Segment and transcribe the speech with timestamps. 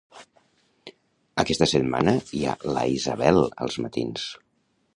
[1.43, 4.27] Aquesta setmana hi ha la Isabel als matins